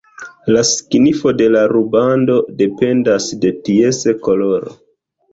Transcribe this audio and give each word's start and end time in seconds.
La 0.53 0.61
signifo 0.67 1.33
de 1.41 1.49
la 1.55 1.59
rubando 1.73 2.37
dependas 2.61 3.27
de 3.43 3.51
ties 3.67 4.01
koloro. 4.29 4.73